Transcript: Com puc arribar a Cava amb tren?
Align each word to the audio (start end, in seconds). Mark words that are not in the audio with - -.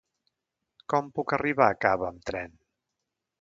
Com 0.93 1.11
puc 1.19 1.33
arribar 1.37 1.67
a 1.69 1.77
Cava 1.87 2.09
amb 2.09 2.25
tren? 2.31 2.57